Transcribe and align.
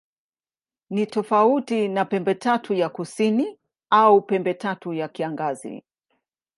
Ni 0.89 1.05
tofauti 1.07 1.87
na 1.87 2.05
Pembetatu 2.05 2.73
ya 2.73 2.89
Kusini 2.89 3.59
au 3.89 4.21
Pembetatu 4.21 4.93
ya 4.93 5.07
Kiangazi. 5.07 5.83